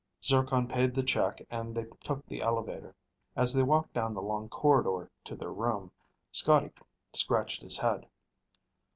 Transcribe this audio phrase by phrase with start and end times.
[0.23, 2.95] Zircon paid the check and they took the elevator.
[3.35, 5.91] As they walked down the long corridor to their room,
[6.31, 6.71] Scotty
[7.13, 8.07] scratched his head.